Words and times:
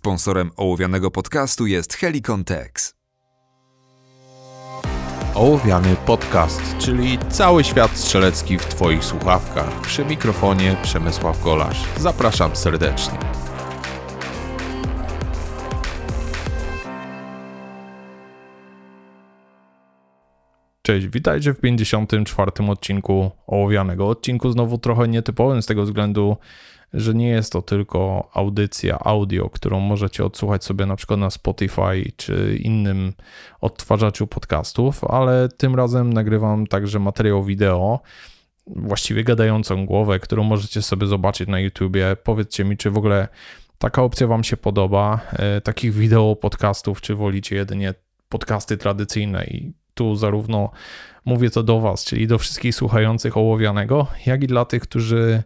Sponsorem 0.00 0.50
ołowianego 0.56 1.10
podcastu 1.10 1.66
jest 1.66 1.94
Helicon 1.94 2.44
Tex. 2.44 2.94
Ołowiany 5.34 5.96
podcast, 6.06 6.60
czyli 6.78 7.18
cały 7.30 7.64
świat 7.64 7.90
strzelecki 7.96 8.58
w 8.58 8.64
Twoich 8.64 9.04
słuchawkach. 9.04 9.80
Przy 9.80 10.04
mikrofonie 10.04 10.76
Przemysław 10.82 11.44
Golasz. 11.44 11.84
Zapraszam 11.98 12.56
serdecznie. 12.56 13.18
Cześć, 20.90 21.08
witajcie 21.08 21.54
w 21.54 21.60
54. 21.60 22.52
odcinku 22.68 23.30
Ołowianego. 23.46 24.08
Odcinku 24.08 24.50
znowu 24.50 24.78
trochę 24.78 25.08
nietypowym 25.08 25.62
z 25.62 25.66
tego 25.66 25.82
względu, 25.82 26.36
że 26.94 27.14
nie 27.14 27.28
jest 27.28 27.52
to 27.52 27.62
tylko 27.62 28.30
audycja 28.34 28.98
audio, 28.98 29.50
którą 29.50 29.80
możecie 29.80 30.24
odsłuchać 30.24 30.64
sobie 30.64 30.86
na 30.86 30.96
przykład 30.96 31.20
na 31.20 31.30
Spotify 31.30 32.12
czy 32.16 32.58
innym 32.62 33.12
odtwarzaczu 33.60 34.26
podcastów, 34.26 35.04
ale 35.04 35.48
tym 35.48 35.74
razem 35.74 36.12
nagrywam 36.12 36.66
także 36.66 36.98
materiał 36.98 37.44
wideo, 37.44 38.00
właściwie 38.66 39.24
gadającą 39.24 39.86
głowę, 39.86 40.18
którą 40.18 40.44
możecie 40.44 40.82
sobie 40.82 41.06
zobaczyć 41.06 41.48
na 41.48 41.60
YouTubie. 41.60 42.16
Powiedzcie 42.24 42.64
mi, 42.64 42.76
czy 42.76 42.90
w 42.90 42.98
ogóle 42.98 43.28
taka 43.78 44.02
opcja 44.02 44.26
Wam 44.26 44.44
się 44.44 44.56
podoba, 44.56 45.20
e, 45.32 45.60
takich 45.60 45.94
wideo 45.94 46.36
podcastów, 46.36 47.00
czy 47.00 47.14
wolicie 47.14 47.56
jedynie 47.56 47.94
podcasty 48.28 48.76
tradycyjne 48.76 49.44
i 49.44 49.79
tu 49.94 50.16
zarówno 50.16 50.70
mówię 51.24 51.50
to 51.50 51.62
do 51.62 51.80
Was, 51.80 52.04
czyli 52.04 52.26
do 52.26 52.38
wszystkich 52.38 52.74
słuchających 52.74 53.36
ołowianego, 53.36 54.06
jak 54.26 54.42
i 54.42 54.46
dla 54.46 54.64
tych, 54.64 54.82
którzy 54.82 55.42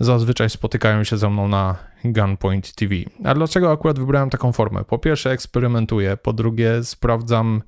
zazwyczaj 0.00 0.50
spotykają 0.50 1.04
się 1.04 1.16
ze 1.16 1.30
mną 1.30 1.48
na 1.48 1.76
Gunpoint 2.04 2.74
TV. 2.74 2.94
A 3.24 3.34
dlaczego 3.34 3.72
akurat 3.72 3.98
wybrałem 3.98 4.30
taką 4.30 4.52
formę? 4.52 4.84
Po 4.84 4.98
pierwsze, 4.98 5.30
eksperymentuję, 5.30 6.16
po 6.16 6.32
drugie, 6.32 6.84
sprawdzam 6.84 7.62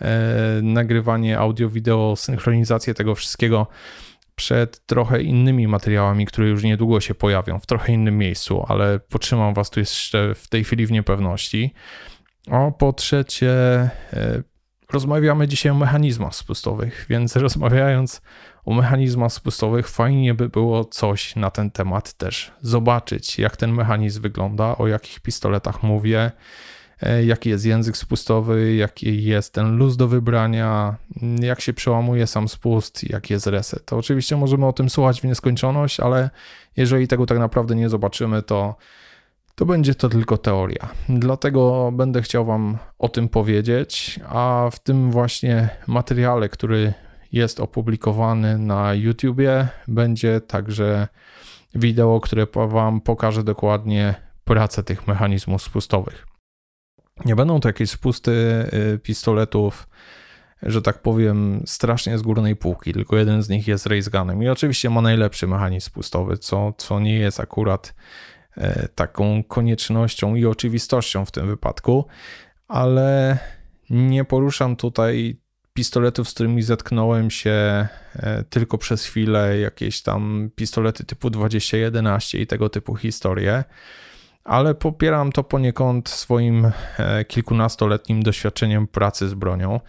e, 0.00 0.60
nagrywanie 0.62 1.38
audio, 1.38 1.68
wideo, 1.68 2.14
synchronizację 2.16 2.94
tego 2.94 3.14
wszystkiego 3.14 3.66
przed 4.34 4.86
trochę 4.86 5.22
innymi 5.22 5.68
materiałami, 5.68 6.26
które 6.26 6.48
już 6.48 6.62
niedługo 6.62 7.00
się 7.00 7.14
pojawią 7.14 7.58
w 7.58 7.66
trochę 7.66 7.92
innym 7.92 8.18
miejscu, 8.18 8.64
ale 8.68 9.00
potrzymam 9.00 9.54
Was 9.54 9.70
tu 9.70 9.80
jeszcze 9.80 10.34
w 10.34 10.48
tej 10.48 10.64
chwili 10.64 10.86
w 10.86 10.92
niepewności. 10.92 11.74
O, 12.50 12.72
po 12.72 12.92
trzecie, 12.92 13.50
e, 14.12 14.42
rozmawiamy 14.92 15.48
dzisiaj 15.48 15.72
o 15.72 15.74
mechanizmach 15.74 16.34
spustowych, 16.34 17.06
więc 17.08 17.36
rozmawiając 17.46 18.22
o 18.64 18.74
mechanizmach 18.74 19.32
spustowych, 19.32 19.88
fajnie 19.88 20.34
by 20.34 20.48
było 20.48 20.84
coś 20.84 21.36
na 21.36 21.50
ten 21.50 21.70
temat 21.70 22.12
też 22.12 22.52
zobaczyć, 22.60 23.38
jak 23.38 23.56
ten 23.56 23.72
mechanizm 23.72 24.22
wygląda, 24.22 24.78
o 24.78 24.86
jakich 24.86 25.20
pistoletach 25.20 25.82
mówię, 25.82 26.30
e, 27.02 27.24
jaki 27.24 27.50
jest 27.50 27.66
język 27.66 27.96
spustowy, 27.96 28.74
jaki 28.74 29.24
jest 29.24 29.52
ten 29.52 29.76
luz 29.76 29.96
do 29.96 30.08
wybrania, 30.08 30.96
jak 31.40 31.60
się 31.60 31.72
przełamuje 31.72 32.26
sam 32.26 32.48
spust, 32.48 33.10
jaki 33.10 33.32
jest 33.32 33.46
reset. 33.46 33.84
To 33.84 33.96
oczywiście 33.96 34.36
możemy 34.36 34.66
o 34.66 34.72
tym 34.72 34.90
słuchać 34.90 35.20
w 35.20 35.24
nieskończoność, 35.24 36.00
ale 36.00 36.30
jeżeli 36.76 37.08
tego 37.08 37.26
tak 37.26 37.38
naprawdę 37.38 37.74
nie 37.74 37.88
zobaczymy, 37.88 38.42
to 38.42 38.76
to 39.54 39.66
będzie 39.66 39.94
to 39.94 40.08
tylko 40.08 40.38
teoria. 40.38 40.88
Dlatego 41.08 41.92
będę 41.92 42.22
chciał 42.22 42.44
Wam 42.44 42.78
o 42.98 43.08
tym 43.08 43.28
powiedzieć, 43.28 44.20
a 44.28 44.70
w 44.72 44.78
tym 44.78 45.10
właśnie 45.10 45.68
materiale, 45.86 46.48
który 46.48 46.92
jest 47.32 47.60
opublikowany 47.60 48.58
na 48.58 48.94
YouTubie, 48.94 49.68
będzie 49.88 50.40
także 50.40 51.08
wideo, 51.74 52.20
które 52.20 52.46
Wam 52.54 53.00
pokaże 53.00 53.44
dokładnie 53.44 54.14
pracę 54.44 54.82
tych 54.82 55.06
mechanizmów 55.06 55.62
spustowych. 55.62 56.26
Nie 57.24 57.36
będą 57.36 57.60
to 57.60 57.68
jakieś 57.68 57.90
spusty 57.90 58.30
y, 58.94 58.98
pistoletów, 58.98 59.88
że 60.62 60.82
tak 60.82 61.02
powiem, 61.02 61.62
strasznie 61.66 62.18
z 62.18 62.22
górnej 62.22 62.56
półki, 62.56 62.92
tylko 62.92 63.16
jeden 63.16 63.42
z 63.42 63.48
nich 63.48 63.68
jest 63.68 63.86
racegunem 63.86 64.42
i 64.42 64.48
oczywiście 64.48 64.90
ma 64.90 65.00
najlepszy 65.00 65.46
mechanizm 65.46 65.86
spustowy, 65.86 66.38
co, 66.38 66.72
co 66.76 67.00
nie 67.00 67.14
jest 67.14 67.40
akurat 67.40 67.94
taką 68.94 69.42
koniecznością 69.44 70.34
i 70.34 70.46
oczywistością 70.46 71.24
w 71.24 71.30
tym 71.30 71.46
wypadku, 71.46 72.06
ale 72.68 73.38
nie 73.90 74.24
poruszam 74.24 74.76
tutaj 74.76 75.42
pistoletów, 75.72 76.28
z 76.28 76.34
którymi 76.34 76.62
zetknąłem 76.62 77.30
się 77.30 77.50
e, 78.16 78.44
tylko 78.50 78.78
przez 78.78 79.04
chwilę, 79.04 79.58
jakieś 79.58 80.02
tam 80.02 80.50
pistolety 80.56 81.04
typu 81.04 81.30
2011 81.30 82.40
i 82.40 82.46
tego 82.46 82.68
typu 82.68 82.96
historie, 82.96 83.64
ale 84.44 84.74
popieram 84.74 85.32
to 85.32 85.44
poniekąd 85.44 86.08
swoim 86.08 86.70
e, 86.98 87.24
kilkunastoletnim 87.24 88.22
doświadczeniem 88.22 88.86
pracy 88.86 89.28
z 89.28 89.34
bronią. 89.34 89.80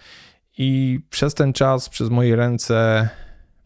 I 0.58 1.00
przez 1.10 1.34
ten 1.34 1.54
czas, 1.54 1.90
przez 1.90 2.10
moje 2.10 2.36
ręce 2.36 3.10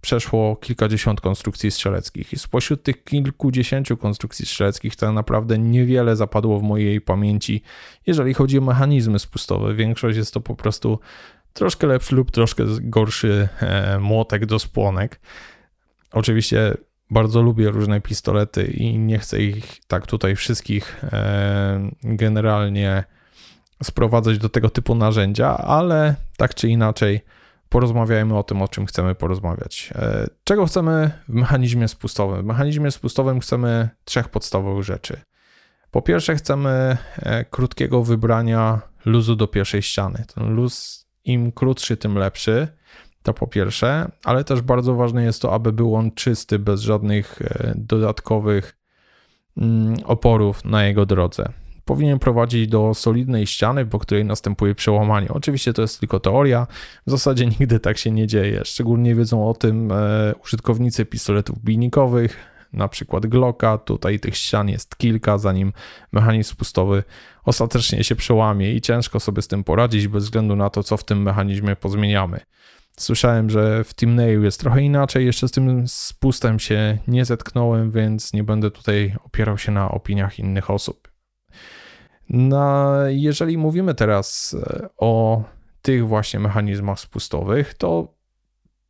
przeszło 0.07 0.56
kilkadziesiąt 0.56 1.22
konstrukcji 1.22 1.72
strzeleckich 1.72 2.34
i 2.34 2.40
spośród 2.40 2.84
tych 2.84 3.03
kilkudziesięciu 3.03 3.97
konstrukcji 3.97 4.45
strzeleckich 4.45 4.95
to 4.95 5.12
naprawdę 5.12 5.57
niewiele 5.57 6.16
zapadło 6.16 6.59
w 6.59 6.63
mojej 6.63 7.01
pamięci, 7.01 7.62
jeżeli 8.06 8.34
chodzi 8.34 8.57
o 8.57 8.62
mechanizmy 8.62 9.19
spustowe. 9.19 9.73
Większość 9.73 10.18
jest 10.18 10.34
to 10.34 10.41
po 10.41 10.56
prostu 10.56 11.00
troszkę 11.53 11.88
lepszy 11.88 12.16
lub 12.16 12.31
troszkę 12.31 12.63
gorszy 12.81 13.50
e, 13.59 14.00
młotek 14.00 14.45
do 14.45 14.59
spłonek. 14.59 15.19
Oczywiście 16.12 16.78
bardzo 17.09 17.41
lubię 17.41 17.69
różne 17.69 18.01
pistolety 18.01 18.63
i 18.66 18.97
nie 18.97 19.19
chcę 19.19 19.41
ich 19.41 19.79
tak 19.88 20.07
tutaj 20.07 20.35
wszystkich 20.35 21.03
e, 21.03 21.89
generalnie 22.03 23.03
sprowadzać 23.84 24.38
do 24.38 24.50
tego 24.50 24.69
typu 24.69 24.95
narzędzia, 24.95 25.57
ale 25.57 26.16
tak 26.38 26.56
czy 26.56 26.69
inaczej 26.69 27.22
porozmawiajmy 27.69 28.38
o 28.38 28.44
tym, 28.44 28.61
o 28.61 28.67
czym 28.67 28.85
chcemy 28.85 29.16
porozmawiać. 29.16 29.94
E, 29.95 30.28
czego 30.44 30.66
chcemy 30.66 31.11
w 31.28 31.33
mechanizmie 31.33 31.88
spustowym? 31.88 32.41
W 32.41 32.45
mechanizmie 32.45 32.91
spustowym 32.91 33.39
chcemy 33.39 33.89
trzech 34.05 34.29
podstawowych 34.29 34.83
rzeczy. 34.83 35.22
Po 35.91 36.01
pierwsze, 36.01 36.35
chcemy 36.35 36.97
e, 37.17 37.45
krótkiego 37.45 38.03
wybrania 38.03 38.81
luzu 39.06 39.35
do 39.35 39.47
pierwszej 39.47 39.81
ściany. 39.81 40.25
Ten 40.35 40.56
luz 40.56 41.06
im 41.25 41.51
krótszy, 41.51 41.97
tym 41.97 42.17
lepszy. 42.17 42.67
To 43.23 43.33
po 43.33 43.47
pierwsze, 43.47 44.11
ale 44.23 44.44
też 44.44 44.61
bardzo 44.61 44.95
ważne 44.95 45.23
jest 45.23 45.41
to, 45.41 45.53
aby 45.53 45.73
był 45.73 45.95
on 45.95 46.11
czysty, 46.11 46.59
bez 46.59 46.81
żadnych 46.81 47.41
e, 47.41 47.73
dodatkowych 47.75 48.77
mm, 49.57 49.95
oporów 50.06 50.66
na 50.66 50.85
jego 50.85 51.06
drodze 51.06 51.51
powinien 51.88 52.20
prowadzić 52.20 52.68
do 52.68 52.94
solidnej 52.94 53.48
ściany, 53.48 53.86
po 53.86 54.00
której 54.00 54.25
następuje 54.25 54.75
przełamanie. 54.75 55.28
Oczywiście 55.30 55.74
to 55.74 55.81
jest 55.81 56.00
tylko 56.00 56.20
teoria, 56.20 56.68
w 57.08 57.12
zasadzie 57.12 57.46
nigdy 57.59 57.80
tak 57.80 57.98
się 57.98 58.12
nie 58.12 58.28
dzieje. 58.28 58.62
Szczególnie 58.66 59.16
wiedzą 59.16 59.50
o 59.50 59.53
tym 59.53 59.92
e, 59.92 59.96
użytkownicy 60.44 61.06
pistoletów 61.06 61.59
bijnikowych, 61.59 62.38
na 62.74 62.88
przykład 62.88 63.25
Glocka. 63.25 63.78
Tutaj 63.78 64.20
tych 64.20 64.38
ścian 64.38 64.70
jest 64.70 64.98
kilka, 64.98 65.38
zanim 65.38 65.74
mechanizm 66.12 66.52
spustowy 66.52 67.03
ostatecznie 67.48 68.04
się 68.04 68.16
przełamie 68.16 68.74
i 68.74 68.81
ciężko 68.81 69.19
sobie 69.19 69.42
z 69.42 69.48
tym 69.48 69.64
poradzić 69.64 70.08
bez 70.08 70.24
względu 70.24 70.56
na 70.56 70.69
to, 70.69 70.84
co 70.84 70.98
w 70.98 71.04
tym 71.04 71.22
mechanizmie 71.22 71.75
pozmieniamy. 71.75 72.40
Słyszałem, 73.00 73.50
że 73.50 73.84
w 73.84 73.94
Team 73.94 74.16
Nail 74.16 74.44
jest 74.44 74.59
trochę 74.59 74.81
inaczej, 74.81 75.25
jeszcze 75.25 75.48
z 75.48 75.52
tym 75.52 75.88
spustem 75.88 76.59
się 76.59 76.98
nie 77.08 77.25
zetknąłem, 77.25 77.92
więc 77.92 78.34
nie 78.34 78.44
będę 78.44 78.72
tutaj 78.72 79.16
opierał 79.24 79.58
się 79.58 79.72
na 79.72 79.92
opiniach 79.92 80.40
innych 80.40 80.69
osób. 80.69 81.16
No, 82.29 82.93
jeżeli 83.07 83.57
mówimy 83.57 83.95
teraz 83.95 84.55
e, 84.59 84.89
o 84.97 85.43
tych 85.81 86.07
właśnie 86.07 86.39
mechanizmach 86.39 86.99
spustowych, 86.99 87.73
to 87.73 88.17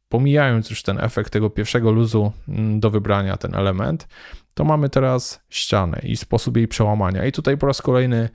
pomijając 0.09 0.69
już 0.69 0.83
ten 0.83 0.99
efekt 0.99 1.33
tego 1.33 1.49
pierwszego 1.49 1.91
luzu 1.91 2.31
mm, 2.47 2.79
do 2.79 2.89
wybrania, 2.89 3.37
ten 3.37 3.55
element, 3.55 4.07
to 4.53 4.63
mamy 4.63 4.89
teraz 4.89 5.41
ścianę 5.49 5.99
i 6.03 6.17
sposób 6.17 6.57
jej 6.57 6.67
przełamania. 6.67 7.25
I 7.25 7.31
tutaj 7.31 7.57
po 7.57 7.67
raz 7.67 7.81
kolejny 7.81 8.29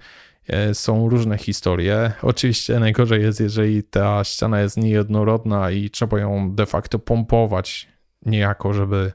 e, 0.49 0.75
są 0.75 1.09
różne 1.09 1.39
historie. 1.39 2.13
Oczywiście 2.23 2.81
najgorzej 2.81 3.23
jest, 3.23 3.41
jeżeli 3.41 3.83
ta 3.83 4.25
ściana 4.25 4.61
jest 4.61 4.77
niejednorodna 4.77 5.71
i 5.71 5.91
trzeba 5.91 6.21
ją 6.21 6.55
de 6.55 6.67
facto 6.67 6.99
pompować 6.99 7.89
niejako, 8.27 8.73
żeby 8.73 9.13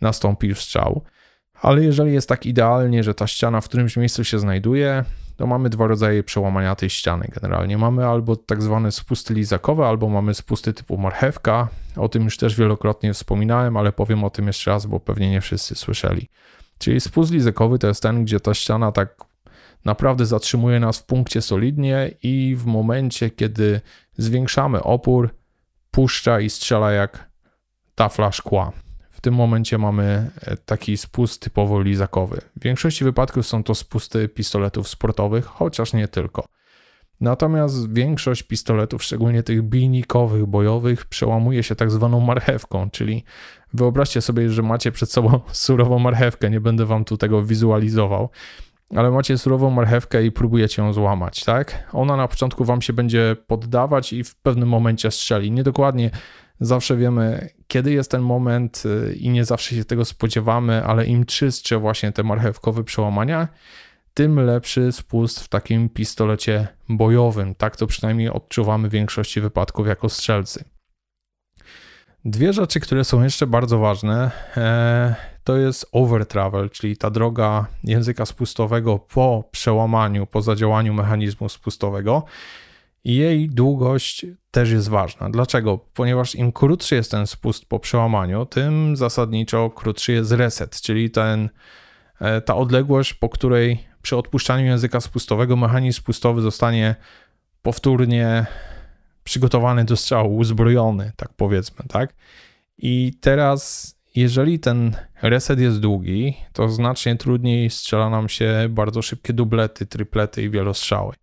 nastąpił 0.00 0.54
strzał. 0.54 1.04
Ale 1.60 1.84
jeżeli 1.84 2.12
jest 2.12 2.28
tak 2.28 2.46
idealnie, 2.46 3.02
że 3.02 3.14
ta 3.14 3.26
ściana 3.26 3.60
w 3.60 3.68
którymś 3.68 3.96
miejscu 3.96 4.24
się 4.24 4.38
znajduje, 4.38 5.04
to 5.36 5.46
mamy 5.46 5.70
dwa 5.70 5.86
rodzaje 5.86 6.22
przełamania 6.22 6.74
tej 6.74 6.90
ściany 6.90 7.28
generalnie. 7.34 7.78
Mamy 7.78 8.06
albo 8.06 8.36
tak 8.36 8.62
zwane 8.62 8.92
spusty 8.92 9.34
lizakowe, 9.34 9.86
albo 9.86 10.08
mamy 10.08 10.34
spusty 10.34 10.72
typu 10.72 10.98
marchewka. 10.98 11.68
O 11.96 12.08
tym 12.08 12.24
już 12.24 12.36
też 12.36 12.56
wielokrotnie 12.56 13.12
wspominałem, 13.14 13.76
ale 13.76 13.92
powiem 13.92 14.24
o 14.24 14.30
tym 14.30 14.46
jeszcze 14.46 14.70
raz, 14.70 14.86
bo 14.86 15.00
pewnie 15.00 15.30
nie 15.30 15.40
wszyscy 15.40 15.74
słyszeli. 15.74 16.28
Czyli 16.78 17.00
spust 17.00 17.32
lizakowy 17.32 17.78
to 17.78 17.86
jest 17.86 18.02
ten, 18.02 18.24
gdzie 18.24 18.40
ta 18.40 18.54
ściana 18.54 18.92
tak 18.92 19.24
naprawdę 19.84 20.26
zatrzymuje 20.26 20.80
nas 20.80 20.98
w 20.98 21.06
punkcie 21.06 21.42
solidnie 21.42 22.10
i 22.22 22.56
w 22.58 22.66
momencie, 22.66 23.30
kiedy 23.30 23.80
zwiększamy 24.16 24.82
opór, 24.82 25.34
puszcza 25.90 26.40
i 26.40 26.50
strzela 26.50 26.92
jak 26.92 27.30
tafla 27.94 28.32
szkła 28.32 28.72
w 29.16 29.20
tym 29.20 29.34
momencie 29.34 29.78
mamy 29.78 30.30
e, 30.40 30.56
taki 30.56 30.96
spust 30.96 31.42
typowo 31.42 31.80
lizakowy. 31.80 32.40
W 32.56 32.62
większości 32.62 33.04
wypadków 33.04 33.46
są 33.46 33.62
to 33.62 33.74
spusty 33.74 34.28
pistoletów 34.28 34.88
sportowych, 34.88 35.44
chociaż 35.44 35.92
nie 35.92 36.08
tylko. 36.08 36.46
Natomiast 37.20 37.92
większość 37.92 38.42
pistoletów, 38.42 39.02
szczególnie 39.02 39.42
tych 39.42 39.62
bijnikowych, 39.62 40.46
bojowych, 40.46 41.06
przełamuje 41.06 41.62
się 41.62 41.74
tak 41.74 41.90
zwaną 41.90 42.20
marchewką, 42.20 42.90
czyli 42.90 43.24
wyobraźcie 43.72 44.20
sobie, 44.20 44.50
że 44.50 44.62
macie 44.62 44.92
przed 44.92 45.12
sobą 45.12 45.40
surową 45.52 45.98
marchewkę, 45.98 46.50
nie 46.50 46.60
będę 46.60 46.86
wam 46.86 47.04
tu 47.04 47.16
tego 47.16 47.42
wizualizował, 47.42 48.30
ale 48.96 49.10
macie 49.10 49.38
surową 49.38 49.70
marchewkę 49.70 50.24
i 50.24 50.32
próbujecie 50.32 50.82
ją 50.82 50.92
złamać, 50.92 51.44
tak? 51.44 51.88
Ona 51.92 52.16
na 52.16 52.28
początku 52.28 52.64
wam 52.64 52.82
się 52.82 52.92
będzie 52.92 53.36
poddawać 53.46 54.12
i 54.12 54.24
w 54.24 54.34
pewnym 54.34 54.68
momencie 54.68 55.10
strzeli. 55.10 55.50
Niedokładnie 55.50 56.10
zawsze 56.60 56.96
wiemy, 56.96 57.48
kiedy 57.68 57.92
jest 57.92 58.10
ten 58.10 58.22
moment 58.22 58.82
y, 58.86 59.14
i 59.14 59.30
nie 59.30 59.44
zawsze 59.44 59.74
się 59.74 59.84
tego 59.84 60.04
spodziewamy, 60.04 60.84
ale 60.84 61.06
im 61.06 61.24
czystsze 61.24 61.78
właśnie 61.78 62.12
te 62.12 62.22
marchewkowe 62.22 62.84
przełamania, 62.84 63.48
tym 64.14 64.40
lepszy 64.40 64.92
spust 64.92 65.40
w 65.40 65.48
takim 65.48 65.88
pistolecie 65.88 66.68
bojowym. 66.88 67.54
Tak 67.54 67.76
to 67.76 67.86
przynajmniej 67.86 68.28
odczuwamy 68.28 68.88
w 68.88 68.92
większości 68.92 69.40
wypadków 69.40 69.86
jako 69.86 70.08
strzelcy. 70.08 70.64
Dwie 72.24 72.52
rzeczy, 72.52 72.80
które 72.80 73.04
są 73.04 73.22
jeszcze 73.22 73.46
bardzo 73.46 73.78
ważne, 73.78 74.30
e, 74.56 75.14
to 75.44 75.56
jest 75.56 75.86
over 75.92 76.26
travel, 76.26 76.70
czyli 76.70 76.96
ta 76.96 77.10
droga 77.10 77.66
języka 77.84 78.26
spustowego 78.26 78.98
po 78.98 79.48
przełamaniu, 79.50 80.26
po 80.26 80.42
zadziałaniu 80.42 80.94
mechanizmu 80.94 81.48
spustowego. 81.48 82.24
Jej 83.04 83.48
długość 83.48 84.26
też 84.56 84.70
jest 84.70 84.88
ważna. 84.88 85.30
Dlaczego? 85.30 85.78
Ponieważ 85.78 86.34
im 86.34 86.52
krótszy 86.52 86.94
jest 86.94 87.10
ten 87.10 87.26
spust 87.26 87.66
po 87.66 87.78
przełamaniu, 87.78 88.46
tym 88.46 88.96
zasadniczo 88.96 89.70
krótszy 89.70 90.12
jest 90.12 90.32
reset, 90.32 90.80
czyli 90.80 91.10
ten, 91.10 91.48
e, 92.20 92.40
ta 92.40 92.54
odległość, 92.54 93.14
po 93.14 93.28
której 93.28 93.86
przy 94.02 94.16
odpuszczaniu 94.16 94.66
języka 94.66 95.00
spustowego 95.00 95.56
mechanizm 95.56 95.98
spustowy 95.98 96.42
zostanie 96.42 96.94
powtórnie 97.62 98.46
przygotowany 99.24 99.84
do 99.84 99.96
strzału, 99.96 100.36
uzbrojony, 100.36 101.12
tak 101.16 101.28
powiedzmy, 101.36 101.84
tak? 101.88 102.14
I 102.78 103.12
teraz, 103.20 103.94
jeżeli 104.14 104.58
ten 104.58 104.96
reset 105.22 105.60
jest 105.60 105.80
długi, 105.80 106.36
to 106.52 106.68
znacznie 106.68 107.16
trudniej 107.16 107.70
strzela 107.70 108.10
nam 108.10 108.28
się 108.28 108.66
bardzo 108.70 109.02
szybkie 109.02 109.32
dublety, 109.32 109.86
triplety 109.86 110.42
i 110.42 110.50
wielostrzały. 110.50 111.14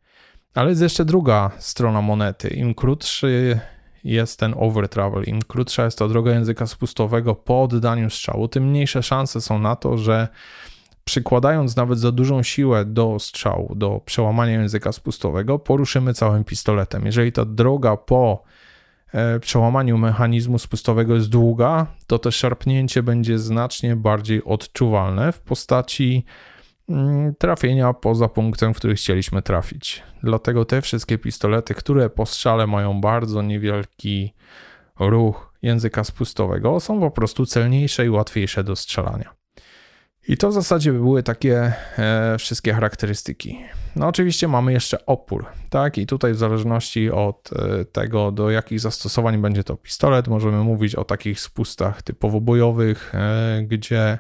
Ale 0.54 0.70
jest 0.70 0.82
jeszcze 0.82 1.06
druga 1.06 1.52
strona 1.58 2.02
monety. 2.02 2.48
Im 2.48 2.74
krótszy 2.74 3.60
jest 4.04 4.40
ten 4.40 4.54
over 4.58 4.90
travel, 4.90 5.24
im 5.24 5.42
krótsza 5.42 5.86
jest 5.86 6.00
ta 6.00 6.08
droga 6.08 6.32
języka 6.32 6.68
spustowego 6.68 7.36
po 7.36 7.64
oddaniu 7.64 8.10
strzału, 8.10 8.48
tym 8.48 8.70
mniejsze 8.70 9.04
szanse 9.04 9.42
są 9.42 9.60
na 9.60 9.76
to, 9.76 9.98
że 9.98 10.28
przykładając 11.06 11.76
nawet 11.76 12.00
za 12.00 12.12
dużą 12.12 12.44
siłę 12.44 12.86
do 12.86 13.20
strzału, 13.20 13.76
do 13.76 14.02
przełamania 14.06 14.54
języka 14.54 14.92
spustowego, 14.92 15.60
poruszymy 15.60 16.14
całym 16.14 16.44
pistoletem. 16.44 17.06
Jeżeli 17.06 17.32
ta 17.32 17.46
droga 17.46 17.98
po 17.98 18.44
e, 19.14 19.40
przełamaniu 19.40 19.98
mechanizmu 19.98 20.60
spustowego 20.60 21.16
jest 21.16 21.30
długa, 21.30 21.88
to 22.08 22.20
to 22.20 22.32
szarpnięcie 22.32 23.04
będzie 23.04 23.40
znacznie 23.40 23.96
bardziej 23.96 24.44
odczuwalne 24.44 25.32
w 25.32 25.40
postaci 25.40 26.26
trafienia 27.38 27.94
poza 27.94 28.28
punktem, 28.30 28.74
w 28.74 28.78
który 28.78 28.96
chcieliśmy 28.96 29.42
trafić. 29.42 30.04
Dlatego 30.24 30.66
te 30.66 30.82
wszystkie 30.82 31.18
pistolety, 31.18 31.74
które 31.74 32.10
po 32.10 32.26
strzale 32.26 32.68
mają 32.68 33.02
bardzo 33.02 33.42
niewielki 33.42 34.34
ruch 35.00 35.54
języka 35.62 36.04
spustowego, 36.04 36.80
są 36.80 37.00
po 37.00 37.12
prostu 37.12 37.46
celniejsze 37.46 38.06
i 38.06 38.10
łatwiejsze 38.10 38.64
do 38.64 38.76
strzelania. 38.76 39.34
I 40.28 40.38
to 40.38 40.50
w 40.50 40.54
zasadzie 40.54 40.94
były 40.94 41.24
takie 41.24 41.74
e, 41.98 42.36
wszystkie 42.40 42.74
charakterystyki. 42.74 43.60
No 43.96 44.08
oczywiście 44.08 44.48
mamy 44.48 44.74
jeszcze 44.74 45.06
opór, 45.06 45.46
tak? 45.70 45.98
I 45.98 46.06
tutaj 46.06 46.34
w 46.34 46.38
zależności 46.38 47.12
od 47.12 47.50
e, 47.54 47.86
tego, 47.86 48.32
do 48.32 48.52
jakich 48.52 48.80
zastosowań 48.80 49.38
będzie 49.38 49.64
to 49.64 49.76
pistolet, 49.76 50.28
możemy 50.28 50.58
mówić 50.58 50.96
o 50.96 51.04
takich 51.04 51.40
spustach 51.40 52.02
typowo 52.02 52.42
bojowych, 52.42 53.16
e, 53.16 53.64
gdzie 53.68 54.20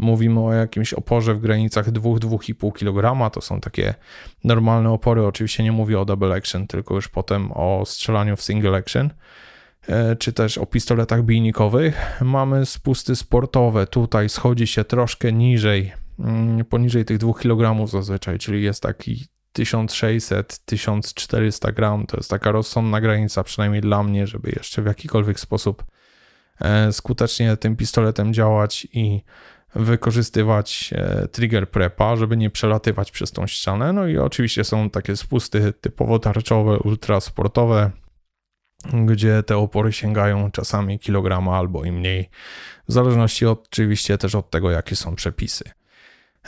mówimy 0.00 0.40
o 0.40 0.52
jakimś 0.52 0.94
oporze 0.94 1.34
w 1.34 1.40
granicach 1.40 1.90
2-2,5 1.90 2.72
kg. 2.72 3.30
To 3.30 3.40
są 3.40 3.60
takie 3.60 3.94
normalne 4.44 4.90
opory. 4.90 5.26
Oczywiście 5.26 5.62
nie 5.62 5.72
mówię 5.72 6.00
o 6.00 6.04
double 6.04 6.34
action, 6.34 6.66
tylko 6.66 6.94
już 6.94 7.08
potem 7.08 7.52
o 7.52 7.82
strzelaniu 7.86 8.36
w 8.36 8.42
single 8.42 8.76
action. 8.76 9.10
E, 9.88 10.16
czy 10.16 10.32
też 10.32 10.58
o 10.58 10.66
pistoletach 10.66 11.22
bijnikowych. 11.22 12.20
Mamy 12.20 12.66
spusty 12.66 13.16
sportowe, 13.16 13.86
tutaj 13.86 14.28
schodzi 14.28 14.66
się 14.66 14.84
troszkę 14.84 15.32
niżej, 15.32 15.92
mm, 16.18 16.64
poniżej 16.64 17.04
tych 17.04 17.18
2 17.18 17.34
kg 17.34 17.86
zazwyczaj, 17.86 18.38
czyli 18.38 18.62
jest 18.62 18.82
taki 18.82 19.24
1600-1400 19.52 21.72
gram. 21.72 22.06
To 22.06 22.16
jest 22.16 22.30
taka 22.30 22.52
rozsądna 22.52 23.00
granica, 23.00 23.44
przynajmniej 23.44 23.80
dla 23.80 24.02
mnie, 24.02 24.26
żeby 24.26 24.52
jeszcze 24.56 24.82
w 24.82 24.86
jakikolwiek 24.86 25.40
sposób 25.40 25.84
e, 26.60 26.92
skutecznie 26.92 27.56
tym 27.56 27.76
pistoletem 27.76 28.34
działać 28.34 28.88
i 28.92 29.22
wykorzystywać 29.74 30.90
e, 30.96 31.28
trigger 31.28 31.70
prepa, 31.70 32.16
żeby 32.16 32.36
nie 32.36 32.50
przelatywać 32.50 33.10
przez 33.10 33.32
tą 33.32 33.46
ścianę. 33.46 33.92
No 33.92 34.06
i 34.06 34.18
oczywiście 34.18 34.64
są 34.64 34.90
takie 34.90 35.16
spusty 35.16 35.72
typowo 35.80 36.18
tarczowe, 36.18 36.78
ultra 36.78 37.20
sportowe, 37.20 37.90
gdzie 39.04 39.42
te 39.42 39.56
opory 39.56 39.92
sięgają 39.92 40.50
czasami 40.50 40.98
kilograma 40.98 41.56
albo 41.58 41.84
i 41.84 41.92
mniej, 41.92 42.30
w 42.88 42.92
zależności 42.92 43.46
oczywiście 43.46 44.18
też 44.18 44.34
od 44.34 44.50
tego, 44.50 44.70
jakie 44.70 44.96
są 44.96 45.14
przepisy. 45.14 45.64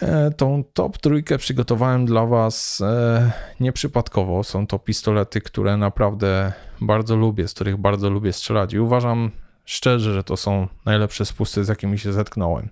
E, 0.00 0.30
tą 0.30 0.64
top 0.72 0.98
trójkę 0.98 1.38
przygotowałem 1.38 2.06
dla 2.06 2.26
Was 2.26 2.80
e, 2.80 3.32
nieprzypadkowo. 3.60 4.44
Są 4.44 4.66
to 4.66 4.78
pistolety, 4.78 5.40
które 5.40 5.76
naprawdę 5.76 6.52
bardzo 6.80 7.16
lubię, 7.16 7.48
z 7.48 7.54
których 7.54 7.76
bardzo 7.76 8.10
lubię 8.10 8.32
strzelać 8.32 8.72
i 8.72 8.80
uważam 8.80 9.30
szczerze, 9.64 10.14
że 10.14 10.24
to 10.24 10.36
są 10.36 10.68
najlepsze 10.84 11.24
spusty, 11.24 11.64
z 11.64 11.68
jakimi 11.68 11.98
się 11.98 12.12
zetknąłem. 12.12 12.68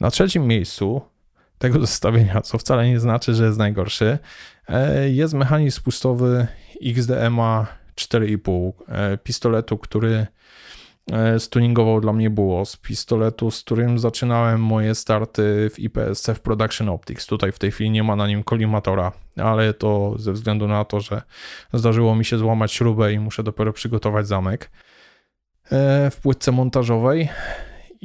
Na 0.00 0.10
trzecim 0.10 0.46
miejscu 0.46 1.02
tego 1.58 1.80
zestawienia, 1.80 2.40
co 2.40 2.58
wcale 2.58 2.88
nie 2.88 3.00
znaczy, 3.00 3.34
że 3.34 3.44
jest 3.44 3.58
najgorszy, 3.58 4.18
e, 4.68 5.10
jest 5.10 5.34
mechanizm 5.34 5.76
spustowy 5.76 6.46
XDMA 6.82 7.66
4,5 7.96 8.72
e, 8.88 9.18
pistoletu, 9.18 9.78
który 9.78 10.26
e, 11.12 11.40
stuningował 11.40 12.00
dla 12.00 12.12
mnie 12.12 12.30
było 12.30 12.64
z 12.64 12.76
pistoletu, 12.76 13.50
z 13.50 13.60
którym 13.60 13.98
zaczynałem 13.98 14.62
moje 14.62 14.94
starty 14.94 15.70
w 15.74 15.78
IPSC 15.78 16.28
w 16.28 16.40
Production 16.40 16.88
Optics. 16.88 17.26
Tutaj 17.26 17.52
w 17.52 17.58
tej 17.58 17.70
chwili 17.70 17.90
nie 17.90 18.02
ma 18.02 18.16
na 18.16 18.26
nim 18.26 18.42
kolimatora, 18.42 19.12
ale 19.36 19.74
to 19.74 20.14
ze 20.18 20.32
względu 20.32 20.68
na 20.68 20.84
to, 20.84 21.00
że 21.00 21.22
zdarzyło 21.72 22.16
mi 22.16 22.24
się 22.24 22.38
złamać 22.38 22.72
śrubę 22.72 23.12
i 23.12 23.18
muszę 23.18 23.42
dopiero 23.42 23.72
przygotować 23.72 24.26
zamek 24.26 24.70
w 26.10 26.16
płytce 26.22 26.52
montażowej. 26.52 27.28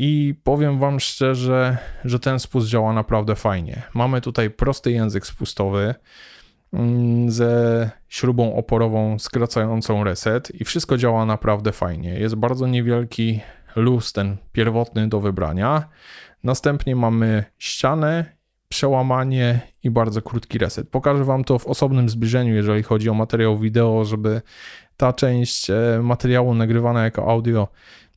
I 0.01 0.36
powiem 0.44 0.79
Wam 0.79 1.00
szczerze, 1.00 1.77
że 2.06 2.20
ten 2.20 2.39
spust 2.39 2.68
działa 2.68 2.94
naprawdę 2.94 3.36
fajnie. 3.36 3.82
Mamy 3.94 4.22
tutaj 4.22 4.50
prosty 4.50 4.91
język 4.91 5.27
spustowy. 5.27 5.96
Mm, 6.74 7.32
ze 7.32 7.89
śrubą 8.08 8.56
oporową 8.56 9.20
skracającą 9.20 10.03
reset 10.03 10.62
i 10.62 10.65
wszystko 10.65 10.98
działa 10.98 11.25
naprawdę 11.25 11.72
fajnie. 11.72 12.20
Jest 12.20 12.36
bardzo 12.36 12.68
niewielki 12.68 13.39
luz 13.75 14.13
ten 14.13 14.38
pierwotny 14.51 15.08
do 15.08 15.20
wybrania. 15.20 15.89
Następnie 16.44 16.96
mamy 16.96 17.44
ścianę, 17.58 18.25
przełamanie 18.70 19.60
i 19.84 19.89
bardzo 19.91 20.22
krótki 20.22 20.58
reset. 20.58 20.89
Pokażę 20.89 21.24
Wam 21.24 21.44
to 21.44 21.60
w 21.60 21.68
osobnym 21.68 22.10
zbliżeniu, 22.10 22.56
jeżeli 22.56 22.84
chodzi 22.84 23.10
o 23.10 23.13
materiał 23.13 23.58
wideo, 23.58 24.06
żeby 24.06 24.41
ta 25.00 25.13
część 25.13 25.70
e, 25.70 26.00
materiału 26.03 26.56
nagrywana 26.56 27.03
jako 27.03 27.32
audio 27.32 27.68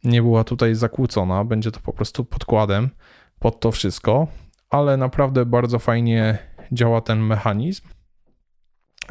nie 0.04 0.22
była 0.22 0.44
tutaj 0.44 0.74
zakłócona. 0.74 1.44
Będzie 1.44 1.70
to 1.70 1.80
po 1.80 1.92
prostu 1.92 2.24
podkładem 2.24 2.90
pod 3.38 3.60
to 3.60 3.72
wszystko, 3.72 4.26
ale 4.70 4.96
naprawdę 4.96 5.46
bardzo 5.46 5.78
fajnie 5.78 6.38
działa 6.72 7.00
ten 7.00 7.20
mechanizm. 7.20 7.88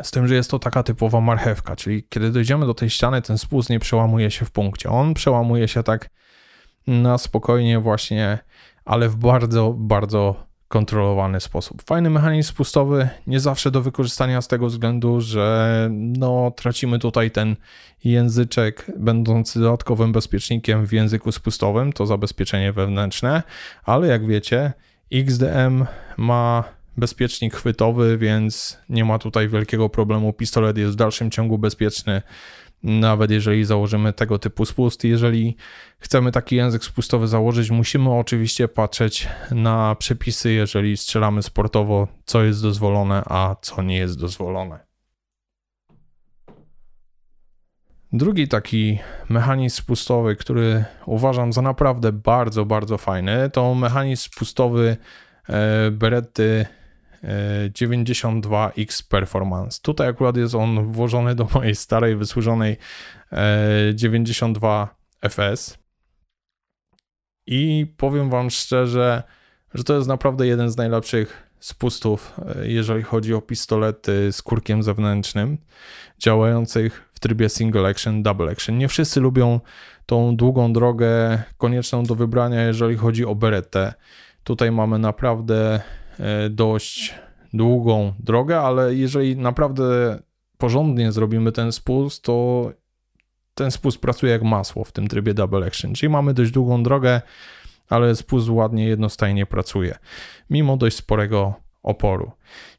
Z 0.02 0.12
tym, 0.12 0.28
że 0.28 0.36
jest 0.36 0.52
to 0.52 0.60
taka 0.60 0.84
typowa 0.84 1.22
marchewka, 1.22 1.76
czyli 1.76 2.04
kiedy 2.10 2.32
dojdziemy 2.32 2.66
do 2.66 2.74
tej 2.74 2.90
ściany, 2.90 3.22
ten 3.22 3.38
spust 3.38 3.70
nie 3.70 3.80
przełamuje 3.80 4.32
się 4.32 4.46
w 4.46 4.52
punkcie. 4.52 4.90
On 4.90 5.14
przełamuje 5.14 5.68
się 5.68 5.84
tak 5.84 6.10
na 6.88 7.18
spokojnie, 7.18 7.80
właśnie, 7.80 8.40
ale 8.86 9.10
w 9.10 9.16
bardzo, 9.16 9.74
bardzo 9.78 10.51
kontrolowany 10.72 11.40
sposób. 11.40 11.84
Fajny 11.84 12.10
mechanizm 12.10 12.50
spustowy, 12.50 13.10
nie 13.28 13.40
zawsze 13.40 13.72
do 13.72 13.82
wykorzystania 13.82 14.42
z 14.42 14.48
tego 14.48 14.68
względu, 14.68 15.22
że 15.22 15.88
no, 15.92 16.52
tracimy 16.56 17.00
tutaj 17.00 17.32
ten 17.32 17.56
języczek 18.04 18.92
będący 18.98 19.60
dodatkowym 19.60 20.12
bezpiecznikiem 20.12 20.86
w 20.86 20.94
języku 20.94 21.32
spustowym, 21.32 21.94
to 21.94 22.06
zabezpieczenie 22.06 22.74
wewnętrzne, 22.74 23.44
ale 23.84 24.08
jak 24.08 24.28
wiecie, 24.28 24.74
XDM 25.12 25.86
ma 26.18 26.64
bezpiecznik 26.98 27.56
chwytowy, 27.56 28.18
więc 28.18 28.78
nie 28.90 29.06
ma 29.06 29.20
tutaj 29.20 29.48
wielkiego 29.48 29.90
problemu. 29.90 30.34
Pistolet 30.34 30.78
jest 30.78 30.94
w 30.94 30.96
dalszym 30.96 31.32
ciągu 31.32 31.58
bezpieczny. 31.58 32.22
Nawet 32.84 33.32
jeżeli 33.32 33.66
założymy 33.66 34.14
tego 34.14 34.40
typu 34.40 34.66
spust. 34.66 35.04
Jeżeli 35.04 35.56
chcemy 36.00 36.32
taki 36.32 36.56
język 36.56 36.84
spustowy 36.84 37.28
założyć, 37.28 37.72
musimy 37.72 38.14
oczywiście 38.14 38.68
patrzeć 38.68 39.28
na 39.52 39.96
przepisy, 39.96 40.52
jeżeli 40.52 40.98
strzelamy 40.98 41.44
sportowo, 41.44 42.08
co 42.26 42.44
jest 42.44 42.62
dozwolone, 42.64 43.24
a 43.26 43.56
co 43.62 43.82
nie 43.82 43.98
jest 43.98 44.20
dozwolone. 44.20 44.80
Drugi 48.14 48.48
taki 48.48 49.00
mechanizm 49.30 49.78
spustowy, 49.78 50.36
który 50.36 50.86
uważam 51.06 51.54
za 51.54 51.62
naprawdę 51.62 52.12
bardzo, 52.12 52.66
bardzo 52.66 52.98
fajny, 52.98 53.50
to 53.54 53.76
mechanizm 53.76 54.24
spustowy 54.24 54.98
e, 55.50 55.92
Beretty 55.92 56.66
92X 57.70 59.08
Performance. 59.10 59.80
Tutaj 59.82 60.08
akurat 60.08 60.38
jest 60.38 60.56
on 60.56 60.92
włożony 60.92 61.36
do 61.36 61.48
mojej 61.54 61.76
starej, 61.76 62.16
wysłużonej 62.16 62.78
92 63.94 64.96
e. 65.24 65.56
I 67.48 67.94
powiem 67.98 68.30
Wam 68.30 68.50
szczerze, 68.50 69.24
że 69.74 69.84
to 69.84 69.96
jest 69.96 70.08
naprawdę 70.08 70.48
jeden 70.48 70.70
z 70.70 70.78
najlepszych 70.78 71.52
spustów, 71.60 72.40
e, 72.56 72.68
jeżeli 72.68 73.04
chodzi 73.04 73.34
o 73.34 73.42
pistolety 73.42 74.32
z 74.32 74.42
kurkiem 74.42 74.84
zewnętrznym, 74.84 75.58
działających 76.20 77.10
w 77.14 77.20
trybie 77.20 77.50
single 77.50 77.90
action, 77.90 78.24
double 78.24 78.52
action. 78.52 78.78
Nie 78.78 78.88
wszyscy 78.88 79.20
lubią 79.20 79.60
tą 80.06 80.36
długą 80.36 80.74
drogę 80.74 81.44
konieczną 81.58 82.04
do 82.04 82.16
wybrania, 82.16 82.62
jeżeli 82.62 82.98
chodzi 82.98 83.26
o 83.26 83.36
beretę. 83.36 83.94
Tutaj 84.44 84.72
mamy 84.72 85.00
naprawdę 85.00 85.82
dość 86.50 87.16
długą 87.54 88.14
drogę, 88.20 88.60
ale 88.60 88.96
jeżeli 88.96 89.38
naprawdę 89.38 90.20
porządnie 90.58 91.12
zrobimy 91.12 91.52
ten 91.52 91.72
spust, 91.72 92.24
to 92.24 92.72
ten 93.54 93.72
spust 93.72 93.98
pracuje 93.98 94.32
jak 94.32 94.44
masło 94.44 94.84
w 94.84 94.92
tym 94.92 95.08
trybie 95.08 95.34
double 95.34 95.68
action. 95.68 95.94
Czyli 95.94 96.10
mamy 96.10 96.34
dość 96.34 96.52
długą 96.52 96.84
drogę, 96.84 97.22
ale 97.90 98.16
spust 98.16 98.50
ładnie, 98.50 98.88
jednostajnie 98.88 99.46
pracuje, 99.46 99.98
mimo 100.50 100.78
dość 100.78 100.96
sporego 100.96 101.54
oporu. 101.84 102.32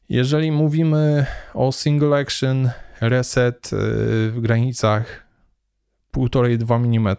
Jeżeli 0.09 0.53
mówimy 0.53 1.27
o 1.55 1.73
single 1.73 2.19
action 2.19 2.71
reset 3.01 3.67
y, 3.67 3.77
w 4.31 4.39
granicach 4.41 5.32
1,5-2 6.17 6.85
mm 6.85 7.17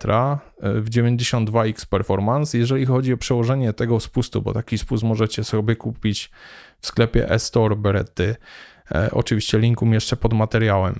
y, 0.78 0.82
w 0.82 0.90
92X 0.90 1.86
Performance, 1.86 2.58
jeżeli 2.58 2.86
chodzi 2.86 3.14
o 3.14 3.18
przełożenie 3.18 3.74
tego 3.74 4.00
spustu, 4.00 4.42
bo 4.42 4.54
taki 4.54 4.78
spust 4.78 5.04
możecie 5.04 5.44
sobie 5.44 5.76
kupić 5.76 6.32
w 6.80 6.88
sklepie 6.88 7.30
e-store 7.30 7.76
Beretty, 7.76 8.36
e, 8.92 9.12
oczywiście 9.12 9.60
link 9.60 9.82
umieszczę 9.82 10.16
pod 10.16 10.34
materiałem. 10.34 11.00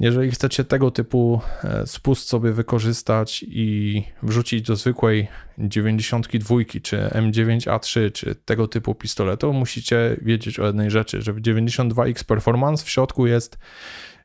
Jeżeli 0.00 0.30
chcecie 0.30 0.64
tego 0.64 0.90
typu 0.90 1.40
e, 1.64 1.86
spust 1.86 2.28
sobie 2.28 2.52
wykorzystać 2.52 3.44
i 3.48 4.02
wrzucić 4.22 4.62
do 4.62 4.76
zwykłej 4.76 5.28
92 5.58 6.56
czy 6.82 6.96
M9A3 6.96 8.12
czy 8.12 8.34
tego 8.34 8.68
typu 8.68 8.94
pistoletu, 8.94 9.52
musicie 9.52 10.16
wiedzieć 10.22 10.58
o 10.58 10.66
jednej 10.66 10.90
rzeczy, 10.90 11.22
że 11.22 11.32
w 11.32 11.40
92X 11.40 12.24
Performance 12.24 12.84
w 12.84 12.90
środku 12.90 13.26
jest 13.26 13.58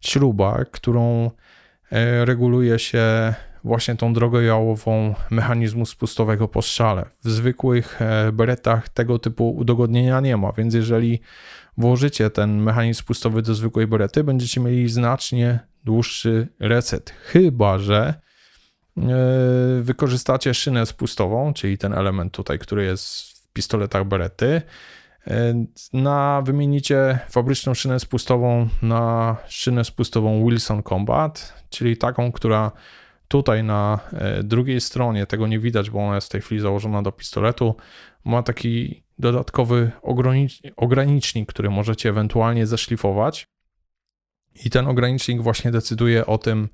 śruba, 0.01 0.65
którą 0.71 1.25
e, 1.25 1.44
reguluje 2.25 2.79
się 2.79 3.33
właśnie 3.65 3.95
tą 3.95 4.13
drogą 4.13 4.41
jałową 4.41 5.15
mechanizmu 5.29 5.85
spustowego 5.85 6.47
po 6.47 6.61
strzale. 6.61 7.05
W 7.23 7.29
zwykłych 7.29 8.01
e, 8.01 8.31
beretach 8.31 8.89
tego 8.89 9.19
typu 9.19 9.55
udogodnienia 9.55 10.19
nie 10.19 10.37
ma, 10.37 10.51
więc 10.51 10.73
jeżeli 10.73 11.21
włożycie 11.77 12.29
ten 12.29 12.57
mechanizm 12.57 12.99
spustowy 12.99 13.41
do 13.41 13.55
zwykłej 13.55 13.87
berety, 13.87 14.23
będziecie 14.23 14.61
mieli 14.61 14.89
znacznie 14.89 15.59
dłuższy 15.83 16.47
reset. 16.59 17.13
Chyba, 17.23 17.79
że 17.79 18.13
e, 18.97 19.01
wykorzystacie 19.81 20.53
szynę 20.53 20.85
spustową, 20.85 21.53
czyli 21.53 21.77
ten 21.77 21.93
element 21.93 22.33
tutaj, 22.33 22.59
który 22.59 22.85
jest 22.85 23.21
w 23.21 23.53
pistoletach 23.53 24.05
berety, 24.05 24.45
e, 24.47 24.61
na 25.93 26.41
wymienicie 26.45 27.19
fabryczną 27.29 27.73
szynę 27.73 27.99
spustową 27.99 28.69
na 28.81 29.37
szynę 29.47 29.85
spustową 29.85 30.45
Wilson 30.45 30.83
Combat, 30.83 31.63
czyli 31.69 31.97
taką, 31.97 32.31
która 32.31 32.71
tutaj 33.27 33.63
na 33.63 33.99
e, 34.13 34.43
drugiej 34.43 34.81
stronie, 34.81 35.25
tego 35.25 35.47
nie 35.47 35.59
widać, 35.59 35.89
bo 35.89 35.99
ona 35.99 36.15
jest 36.15 36.27
w 36.27 36.31
tej 36.31 36.41
chwili 36.41 36.61
założona 36.61 37.01
do 37.01 37.11
pistoletu, 37.11 37.75
ma 38.25 38.43
taki 38.43 39.03
dodatkowy 39.19 39.91
ogranicznik, 40.75 41.49
który 41.49 41.69
możecie 41.69 42.09
ewentualnie 42.09 42.67
zeszlifować. 42.67 43.47
I 44.65 44.69
ten 44.69 44.87
ogranicznik 44.87 45.41
właśnie 45.41 45.71
decyduje 45.71 46.25
o 46.25 46.37
tym, 46.37 46.69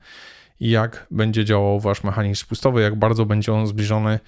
jak 0.59 1.07
będzie 1.11 1.45
działał 1.45 1.79
wasz 1.79 2.03
mechanizm 2.03 2.41
spustowy, 2.41 2.81
jak 2.81 2.95
bardzo 2.95 3.25
będzie 3.25 3.53
on 3.53 3.67
zbliżony 3.67 4.19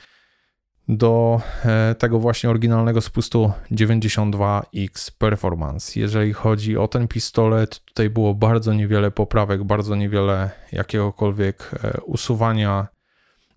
do 0.87 1.41
e, 1.65 1.95
tego 1.95 2.19
właśnie 2.19 2.49
oryginalnego 2.49 3.01
spustu 3.01 3.51
92X 3.71 5.11
Performance. 5.17 5.99
Jeżeli 5.99 6.33
chodzi 6.33 6.77
o 6.77 6.87
ten 6.87 7.07
pistolet, 7.07 7.79
tutaj 7.79 8.09
było 8.09 8.33
bardzo 8.33 8.73
niewiele 8.73 9.11
poprawek, 9.11 9.63
bardzo 9.63 9.95
niewiele 9.95 10.51
jakiegokolwiek 10.71 11.71
e, 11.83 12.01
usuwania 12.01 12.87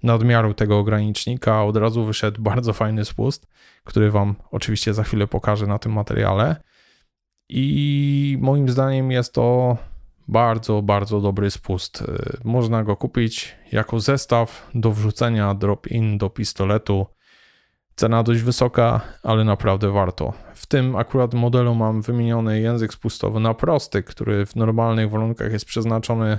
nadmiaru 0.03 0.55
tego 0.55 0.79
ogranicznika. 0.79 1.65
Od 1.65 1.77
razu 1.77 2.05
wyszedł 2.05 2.43
bardzo 2.43 2.73
fajny 2.73 3.05
spust, 3.05 3.47
który 3.85 4.11
Wam 4.11 4.35
oczywiście 4.51 4.95
za 4.95 5.03
chwilę 5.03 5.27
pokażę 5.27 5.67
na 5.67 5.79
tym 5.79 5.93
materiale. 5.93 6.57
I 7.49 8.39
moim 8.41 8.69
zdaniem 8.69 9.11
jest 9.11 9.33
to 9.33 9.77
bardzo, 10.29 10.83
bardzo 10.83 11.21
dobry 11.21 11.51
spust. 11.51 12.03
E, 12.03 12.07
można 12.45 12.85
go 12.85 12.97
kupić 12.97 13.57
jako 13.73 14.01
zestaw 14.01 14.71
do 14.75 14.93
wrzucenia 14.93 15.55
drop-in 15.55 16.19
do 16.19 16.31
pistoletu 16.31 17.07
Cena 17.97 18.23
dość 18.23 18.43
wysoka, 18.43 19.01
ale 19.23 19.45
naprawdę 19.45 19.91
warto. 19.91 20.33
W 20.55 20.67
tym 20.67 20.97
akurat 20.97 21.35
modelu 21.35 21.75
mam 21.75 22.03
wymieniony 22.03 22.61
język 22.61 22.93
spustowy 22.93 23.41
na 23.41 23.55
prosty, 23.55 24.03
który 24.03 24.47
w 24.47 24.57
normalnych 24.57 25.11
warunkach 25.11 25.53
jest 25.53 25.65
przeznaczony 25.65 26.39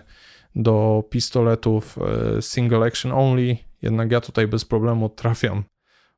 do 0.56 1.04
pistoletów 1.10 1.98
e, 2.38 2.42
single 2.42 2.88
action 2.88 3.12
only, 3.12 3.58
jednak 3.82 4.12
ja 4.12 4.22
tutaj 4.22 4.48
bez 4.48 4.66
problemu 4.66 5.10
trafiam 5.10 5.64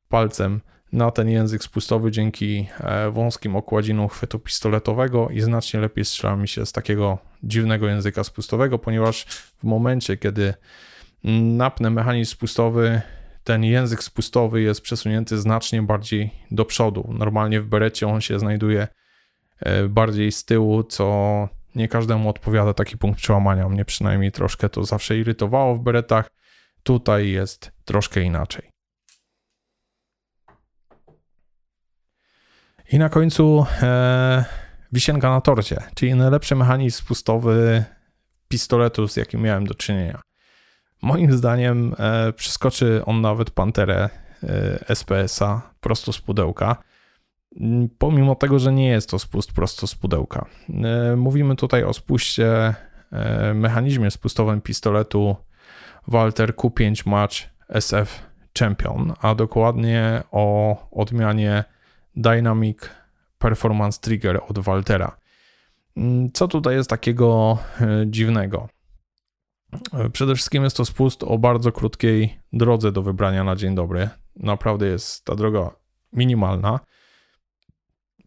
palcem 0.08 0.60
na 0.92 1.10
ten 1.10 1.28
język 1.28 1.62
spustowy 1.62 2.10
dzięki 2.10 2.66
e, 2.80 3.10
wąskim 3.10 3.56
okładzinom 3.56 4.08
chwytu 4.08 4.38
pistoletowego 4.38 5.28
i 5.28 5.40
znacznie 5.40 5.80
lepiej 5.80 6.04
strzela 6.04 6.36
mi 6.36 6.48
się 6.48 6.66
z 6.66 6.72
takiego 6.72 7.18
dziwnego 7.42 7.88
języka 7.88 8.24
spustowego, 8.24 8.78
ponieważ 8.78 9.24
w 9.58 9.64
momencie, 9.64 10.16
kiedy 10.16 10.54
napnę 11.56 11.90
mechanizm 11.90 12.32
spustowy, 12.32 13.02
ten 13.50 13.64
język 13.64 14.02
spustowy 14.02 14.62
jest 14.62 14.80
przesunięty 14.80 15.38
znacznie 15.38 15.82
bardziej 15.82 16.30
do 16.50 16.64
przodu. 16.64 17.10
Normalnie 17.18 17.60
w 17.60 17.66
berecie 17.66 18.08
on 18.08 18.20
się 18.20 18.38
znajduje 18.38 18.88
e, 19.60 19.88
bardziej 19.88 20.32
z 20.32 20.44
tyłu, 20.44 20.82
co 20.82 21.48
nie 21.74 21.88
każdemu 21.88 22.28
odpowiada 22.28 22.74
taki 22.74 22.98
punkt 22.98 23.18
przełamania. 23.18 23.68
Mnie 23.68 23.84
przynajmniej 23.84 24.32
troszkę 24.32 24.68
to 24.68 24.84
zawsze 24.84 25.18
irytowało 25.18 25.76
w 25.76 25.80
beretach. 25.80 26.30
Tutaj 26.82 27.28
jest 27.28 27.72
troszkę 27.84 28.22
inaczej. 28.22 28.70
I 32.92 32.98
na 32.98 33.08
końcu 33.08 33.66
e, 33.82 34.44
wisienka 34.92 35.30
na 35.30 35.40
torcie, 35.40 35.82
czyli 35.94 36.14
najlepszy 36.14 36.56
mechanizm 36.56 36.98
spustowy 36.98 37.84
pistoletu, 38.48 39.08
z 39.08 39.16
jakim 39.16 39.42
miałem 39.42 39.66
do 39.66 39.74
czynienia. 39.74 40.29
Moim 41.02 41.32
zdaniem 41.32 41.94
e, 41.98 42.32
przeskoczy 42.32 43.02
on 43.06 43.20
nawet 43.20 43.50
Panterę 43.50 44.08
e, 44.42 44.88
SPS-a 44.88 45.72
prosto 45.80 46.12
z 46.12 46.20
pudełka. 46.20 46.76
Mm, 47.60 47.88
pomimo 47.98 48.34
tego, 48.34 48.58
że 48.58 48.72
nie 48.72 48.88
jest 48.88 49.10
to 49.10 49.18
spust 49.18 49.52
prosto 49.52 49.86
z 49.86 49.94
pudełka. 49.94 50.46
E, 50.84 51.16
mówimy 51.16 51.56
tutaj 51.56 51.84
o 51.84 51.92
spuście, 51.92 52.74
mechanizmie 53.54 54.10
spustowym 54.10 54.60
pistoletu 54.60 55.36
Walter 56.08 56.54
Q5 56.54 57.08
Match 57.08 57.36
SF 57.68 58.22
Champion, 58.58 59.12
a 59.20 59.34
dokładnie 59.34 60.22
o 60.30 60.76
odmianie 60.90 61.64
Dynamic 62.16 62.78
Performance 63.38 64.00
Trigger 64.00 64.40
od 64.48 64.58
Waltera. 64.58 65.16
Mm, 65.96 66.32
co 66.32 66.48
tutaj 66.48 66.74
jest 66.74 66.90
takiego 66.90 67.58
dziwnego? 68.06 68.68
Przede 70.12 70.34
wszystkim 70.34 70.64
jest 70.64 70.76
to 70.76 70.84
spust 70.84 71.22
o 71.22 71.38
bardzo 71.38 71.72
krótkiej 71.72 72.38
drodze 72.52 72.92
do 72.92 73.02
wybrania 73.02 73.44
na 73.44 73.56
dzień 73.56 73.74
dobry. 73.74 74.08
Naprawdę 74.36 74.86
jest 74.86 75.24
ta 75.24 75.34
droga 75.34 75.70
minimalna. 76.12 76.80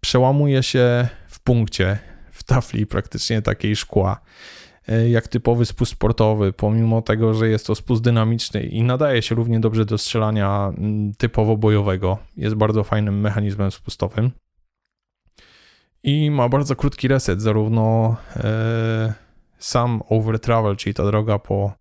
Przełamuje 0.01 0.63
się 0.63 1.07
w 1.27 1.39
punkcie, 1.39 1.99
w 2.31 2.43
tafli 2.43 2.87
praktycznie 2.87 3.41
takiej 3.41 3.75
szkła, 3.75 4.21
e, 4.87 5.09
jak 5.09 5.27
typowy 5.27 5.65
spust 5.65 5.91
sportowy, 5.91 6.53
pomimo 6.53 7.01
tego, 7.01 7.33
że 7.33 7.49
jest 7.49 7.67
to 7.67 7.75
spust 7.75 8.03
dynamiczny 8.03 8.63
i 8.63 8.83
nadaje 8.83 9.21
się 9.21 9.35
równie 9.35 9.59
dobrze 9.59 9.85
do 9.85 9.97
strzelania 9.97 10.73
mm, 10.77 11.13
typowo 11.13 11.57
bojowego. 11.57 12.17
Jest 12.37 12.55
bardzo 12.55 12.83
fajnym 12.83 13.21
mechanizmem 13.21 13.71
spustowym. 13.71 14.31
I 16.03 16.31
ma 16.31 16.49
bardzo 16.49 16.75
krótki 16.75 17.07
reset, 17.07 17.41
zarówno. 17.41 18.15
Yy 18.35 19.23
sam 19.63 20.01
over 20.09 20.39
travel, 20.39 20.75
czyli 20.75 20.93
ta 20.93 21.05
droga 21.05 21.39
po 21.39 21.73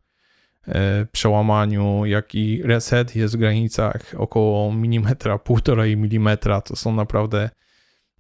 e, 0.69 1.07
przełamaniu, 1.13 2.07
jak 2.07 2.35
i 2.35 2.63
reset 2.63 3.17
jest 3.17 3.35
w 3.35 3.39
granicach 3.39 4.15
około 4.19 4.73
milimetra, 4.73 5.39
półtorej 5.49 5.97
milimetra. 5.97 6.61
To 6.61 6.77
są 6.77 6.95
naprawdę 6.95 7.51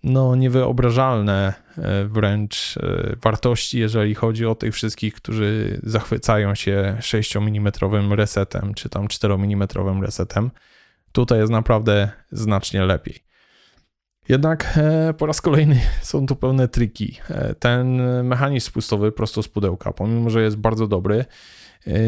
no, 0.04 0.37
niewyobrażalne 0.37 1.54
e, 1.78 2.04
wręcz 2.04 2.76
e, 2.76 3.16
wartości, 3.23 3.78
jeżeli 3.78 4.14
chodzi 4.14 4.47
o 4.47 4.54
tych 4.54 4.75
wszystkich, 4.75 5.14
którzy 5.14 5.81
zachwycają 5.83 6.54
się 6.54 6.97
6 7.00 7.37
mm 7.37 7.73
resetem, 8.12 8.75
czy 8.75 8.88
tam 8.88 9.09
4 9.09 9.35
mm 9.35 9.69
resetem. 10.02 10.50
Tutaj 11.12 11.38
jest 11.38 11.52
naprawdę 11.52 12.11
znacznie 12.31 12.85
lepiej. 12.85 13.31
Jednak 14.29 14.73
e, 14.76 15.14
po 15.19 15.26
raz 15.26 15.41
kolejny 15.41 15.81
są 16.02 16.26
tu 16.26 16.37
pełne 16.37 16.69
triki. 16.69 17.21
Ten 17.59 18.02
mechanizm 18.25 18.67
spustowy 18.67 19.12
prosto 19.12 19.43
z 19.43 19.49
pudełka, 19.49 19.93
pomimo 19.93 20.31
że 20.31 20.43
jest 20.43 20.57
bardzo 20.57 20.87
dobry, 20.87 21.25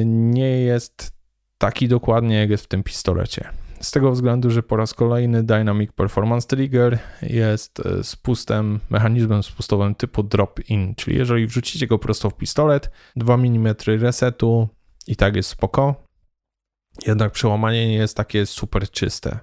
nie 0.04 0.60
jest 0.60 1.12
taki 1.58 1.88
dokładnie 1.88 2.36
jak 2.36 2.50
jest 2.50 2.64
w 2.64 2.68
tym 2.68 2.82
pistolecie. 2.82 3.48
Z 3.80 3.90
tego 3.90 4.10
względu, 4.10 4.50
że 4.50 4.62
po 4.62 4.76
raz 4.76 4.94
kolejny 4.94 5.42
Dynamic 5.42 5.92
Performance 5.92 6.48
Trigger 6.48 6.98
jest 7.22 7.80
e, 7.80 8.04
spustem, 8.04 8.80
mechanizmem 8.90 9.42
spustowym 9.42 9.94
typu 9.94 10.22
drop-in, 10.22 10.94
czyli 10.94 11.16
jeżeli 11.16 11.46
wrzucicie 11.46 11.86
go 11.86 11.98
prosto 11.98 12.30
w 12.30 12.36
pistolet, 12.36 12.90
2 13.16 13.34
mm 13.34 13.74
resetu 13.86 14.68
i 15.06 15.16
tak 15.16 15.36
jest 15.36 15.48
spoko, 15.48 16.03
jednak 17.06 17.32
przełamanie 17.32 17.88
nie 17.88 17.94
jest 17.94 18.16
takie 18.16 18.46
super 18.46 18.90
czyste. 18.90 19.38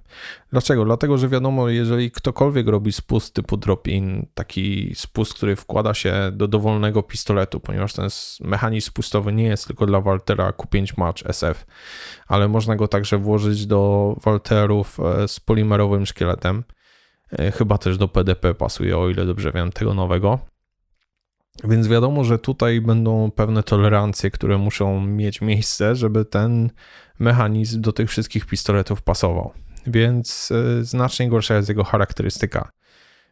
Dlaczego? 0.51 0.86
Dlatego, 0.86 1.17
że 1.17 1.29
wiadomo, 1.29 1.70
jeżeli 1.70 2.12
ktokolwiek 2.12 2.67
robi 2.67 2.91
spust 2.91 3.34
typu 3.34 3.58
drop-in, 3.58 4.25
taki 4.34 4.91
spust, 4.96 5.34
który 5.34 5.55
wkłada 5.55 5.93
się 5.93 6.31
do 6.34 6.48
dowolnego 6.48 7.03
pistoletu, 7.03 7.60
ponieważ 7.60 7.93
ten 7.93 8.10
mechanizm 8.41 8.88
spustowy 8.88 9.34
nie 9.34 9.43
jest 9.43 9.67
tylko 9.67 9.86
dla 9.86 10.01
Waltera 10.01 10.51
Q5 10.51 10.93
Match 10.98 11.25
SF, 11.25 11.65
ale 12.27 12.48
można 12.48 12.75
go 12.75 12.88
także 12.88 13.17
włożyć 13.17 13.65
do 13.65 14.15
Walterów 14.24 15.00
e, 15.00 15.27
z 15.27 15.39
polimerowym 15.39 16.05
szkieletem. 16.05 16.63
E, 17.31 17.51
chyba 17.51 17.77
też 17.77 17.98
do 17.98 18.08
PDP 18.08 18.53
pasuje, 18.53 18.98
o 18.98 19.10
ile 19.10 19.25
dobrze 19.25 19.51
wiem, 19.51 19.72
tego 19.72 19.93
nowego. 19.93 20.50
Więc 21.63 21.88
wiadomo, 21.88 22.24
że 22.24 22.39
tutaj 22.39 22.81
będą 22.81 23.31
pewne 23.31 23.63
tolerancje, 23.63 24.31
które 24.31 24.58
muszą 24.58 25.01
mieć 25.01 25.41
miejsce, 25.41 25.96
żeby 25.96 26.25
ten 26.25 26.70
mechanizm 27.20 27.81
do 27.81 27.91
tych 27.91 28.10
wszystkich 28.10 28.46
pistoletów 28.46 29.01
pasował. 29.01 29.51
Więc 29.88 30.51
e, 30.51 30.84
znacznie 30.84 31.29
gorsza 31.29 31.55
jest 31.55 31.70
jego 31.70 31.84
charakterystyka. 31.84 32.72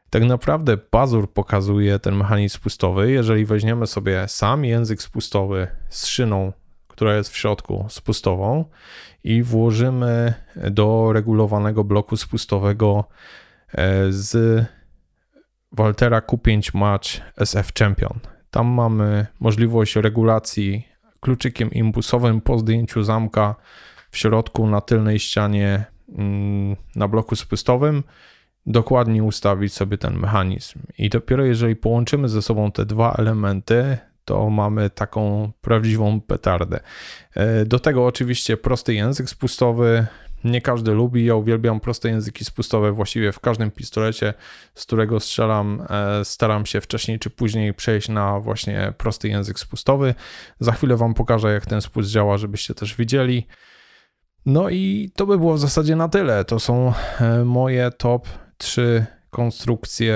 Tak 0.09 0.23
naprawdę 0.23 0.77
pazur 0.77 1.33
pokazuje 1.33 1.99
ten 1.99 2.15
mechanizm 2.15 2.55
spustowy. 2.55 3.11
Jeżeli 3.11 3.45
weźmiemy 3.45 3.87
sobie 3.87 4.27
sam 4.27 4.65
język 4.65 5.01
spustowy 5.01 5.67
z 5.89 6.05
szyną, 6.05 6.53
która 6.87 7.15
jest 7.15 7.29
w 7.29 7.37
środku 7.37 7.85
spustową 7.89 8.65
i 9.23 9.43
włożymy 9.43 10.33
do 10.55 11.13
regulowanego 11.13 11.83
bloku 11.83 12.17
spustowego 12.17 13.03
e, 13.73 14.11
z 14.11 14.65
Waltera 15.71 16.19
Q5 16.19 16.77
Match 16.77 17.21
SF 17.37 17.73
Champion. 17.79 18.19
Tam 18.51 18.67
mamy 18.67 19.25
możliwość 19.39 19.95
regulacji 19.95 20.87
kluczykiem 21.19 21.71
imbusowym 21.71 22.41
po 22.41 22.59
zdjęciu 22.59 23.03
zamka 23.03 23.55
w 24.11 24.17
środku 24.17 24.67
na 24.67 24.81
tylnej 24.81 25.19
ścianie 25.19 25.85
mm, 26.17 26.75
na 26.95 27.07
bloku 27.07 27.35
spustowym 27.35 28.03
dokładnie 28.65 29.23
ustawić 29.23 29.73
sobie 29.73 29.97
ten 29.97 30.19
mechanizm. 30.19 30.79
I 30.97 31.09
dopiero 31.09 31.45
jeżeli 31.45 31.75
połączymy 31.75 32.29
ze 32.29 32.41
sobą 32.41 32.71
te 32.71 32.85
dwa 32.85 33.13
elementy, 33.13 33.97
to 34.25 34.49
mamy 34.49 34.89
taką 34.89 35.51
prawdziwą 35.61 36.21
petardę. 36.21 36.79
E, 37.35 37.65
do 37.65 37.79
tego 37.79 38.05
oczywiście 38.05 38.57
prosty 38.57 38.93
język 38.93 39.29
spustowy, 39.29 40.07
nie 40.43 40.61
każdy 40.61 40.91
lubi, 40.91 41.25
ja 41.25 41.35
uwielbiam 41.35 41.79
proste 41.79 42.09
języki 42.09 42.45
spustowe 42.45 42.91
właściwie 42.91 43.31
w 43.31 43.39
każdym 43.39 43.71
pistolecie, 43.71 44.33
z 44.75 44.85
którego 44.85 45.19
strzelam. 45.19 45.85
E, 45.89 46.25
staram 46.25 46.65
się 46.65 46.81
wcześniej 46.81 47.19
czy 47.19 47.29
później 47.29 47.73
przejść 47.73 48.09
na 48.09 48.39
właśnie 48.39 48.93
prosty 48.97 49.29
język 49.29 49.59
spustowy. 49.59 50.15
Za 50.59 50.71
chwilę 50.71 50.97
Wam 50.97 51.13
pokażę, 51.13 51.53
jak 51.53 51.65
ten 51.65 51.81
spust 51.81 52.09
działa, 52.09 52.37
żebyście 52.37 52.73
też 52.73 52.95
widzieli. 52.95 53.47
No 54.45 54.69
i 54.69 55.11
to 55.15 55.25
by 55.25 55.37
było 55.37 55.53
w 55.53 55.59
zasadzie 55.59 55.95
na 55.95 56.09
tyle. 56.09 56.45
To 56.45 56.59
są 56.59 56.93
e, 57.19 57.45
moje 57.45 57.91
top 57.91 58.27
3 58.57 59.05
konstrukcje 59.29 60.15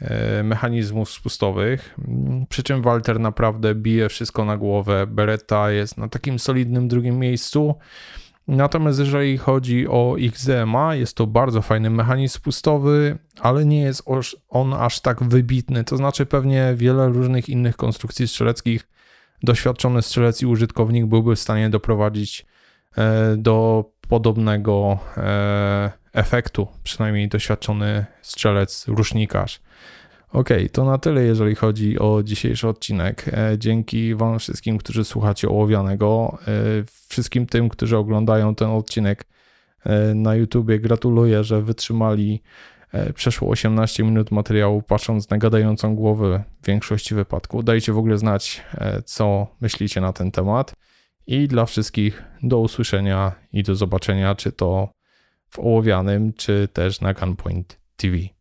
e, 0.00 0.42
mechanizmów 0.42 1.10
spustowych. 1.10 1.98
Przy 2.48 2.62
czym 2.62 2.82
Walter 2.82 3.20
naprawdę 3.20 3.74
bije 3.74 4.08
wszystko 4.08 4.44
na 4.44 4.56
głowę. 4.56 5.06
Beretta 5.06 5.70
jest 5.70 5.98
na 5.98 6.08
takim 6.08 6.38
solidnym 6.38 6.88
drugim 6.88 7.18
miejscu. 7.18 7.74
Natomiast 8.48 8.98
jeżeli 8.98 9.38
chodzi 9.38 9.88
o 9.88 10.16
XDMA, 10.20 10.94
jest 10.94 11.16
to 11.16 11.26
bardzo 11.26 11.62
fajny 11.62 11.90
mechanizm 11.90 12.34
spustowy, 12.34 13.18
ale 13.40 13.64
nie 13.64 13.80
jest 13.80 14.02
on 14.48 14.74
aż 14.74 15.00
tak 15.00 15.22
wybitny. 15.22 15.84
To 15.84 15.96
znaczy, 15.96 16.26
pewnie 16.26 16.72
wiele 16.76 17.08
różnych 17.08 17.48
innych 17.48 17.76
konstrukcji 17.76 18.28
strzeleckich 18.28 18.88
doświadczony 19.42 20.02
strzelec 20.02 20.42
i 20.42 20.46
użytkownik 20.46 21.06
byłby 21.06 21.36
w 21.36 21.40
stanie 21.40 21.70
doprowadzić 21.70 22.46
e, 22.96 23.36
do 23.36 23.84
podobnego 24.08 24.98
e, 25.16 25.90
efektu, 26.12 26.68
przynajmniej 26.82 27.28
doświadczony 27.28 28.06
strzelec, 28.22 28.88
rusznikarz. 28.88 29.60
Ok, 30.32 30.48
to 30.72 30.84
na 30.84 30.98
tyle, 30.98 31.24
jeżeli 31.24 31.54
chodzi 31.54 31.98
o 31.98 32.22
dzisiejszy 32.22 32.68
odcinek. 32.68 33.28
E, 33.28 33.58
dzięki 33.58 34.14
Wam 34.14 34.38
wszystkim, 34.38 34.78
którzy 34.78 35.04
słuchacie 35.04 35.48
ołowianego, 35.48 36.38
e, 36.48 36.52
wszystkim 37.08 37.46
tym, 37.46 37.68
którzy 37.68 37.96
oglądają 37.96 38.54
ten 38.54 38.70
odcinek 38.70 39.24
e, 39.84 40.14
na 40.14 40.34
YouTubie. 40.34 40.80
Gratuluję, 40.80 41.44
że 41.44 41.62
wytrzymali 41.62 42.42
przeszło 43.14 43.48
18 43.48 44.04
minut 44.04 44.30
materiału, 44.30 44.82
patrząc 44.82 45.30
na 45.30 45.38
gadającą 45.38 45.94
głowę 45.94 46.44
w 46.62 46.66
większości 46.66 47.14
wypadków. 47.14 47.64
Dajcie 47.64 47.92
w 47.92 47.98
ogóle 47.98 48.18
znać, 48.18 48.64
co 49.04 49.46
myślicie 49.60 50.00
na 50.00 50.12
ten 50.12 50.30
temat. 50.30 50.72
I 51.26 51.48
dla 51.48 51.66
wszystkich 51.66 52.24
do 52.42 52.58
usłyszenia 52.58 53.32
i 53.52 53.62
do 53.62 53.74
zobaczenia, 53.74 54.34
czy 54.34 54.52
to 54.52 54.88
w 55.50 55.58
ołowianym, 55.58 56.32
czy 56.32 56.68
też 56.72 57.00
na 57.00 57.14
Gunpoint 57.14 57.78
TV. 57.96 58.37